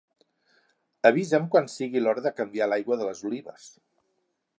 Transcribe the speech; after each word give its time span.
Avisa'm 1.09 1.45
quan 1.55 1.69
sigui 1.73 2.03
l'hora 2.03 2.23
de 2.29 2.31
canviar 2.39 2.69
l'aigua 2.71 2.99
de 3.03 3.11
les 3.11 3.25
olives. 3.31 3.69